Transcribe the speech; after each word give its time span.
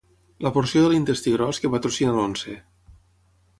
La 0.45 0.51
porció 0.55 0.81
de 0.83 0.89
l'intestí 0.93 1.35
gros 1.35 1.61
que 1.65 1.71
patrocina 1.75 2.17
l'Once. 2.19 2.57